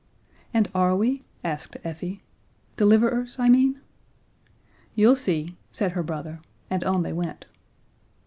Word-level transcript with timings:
"And 0.51 0.67
are 0.73 0.95
we," 0.95 1.21
asked 1.43 1.77
Effie 1.83 2.23
"deliverers, 2.75 3.37
I 3.37 3.49
mean?" 3.49 3.79
"You'll 4.95 5.15
see," 5.15 5.57
said 5.71 5.91
her 5.91 6.01
brother, 6.01 6.39
and 6.71 6.83
on 6.83 7.03
they 7.03 7.13
went. 7.13 7.45